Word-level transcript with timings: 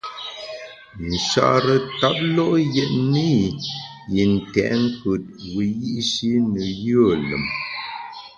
Nchare 1.09 1.75
ntap 1.95 2.17
lo’ 2.35 2.47
yètne 2.73 3.29
yi 4.13 4.23
ntèt 4.33 4.69
nkùt 4.83 5.23
wiyi’shi 5.53 6.29
ne 6.53 6.63
yùe 6.85 7.13
lùm. 7.27 7.45